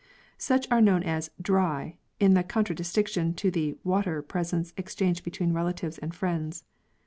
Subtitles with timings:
[0.39, 6.11] Such are known as dry, in contradistinction to the water presents exchanged between relatives and
[6.11, 6.63] friends.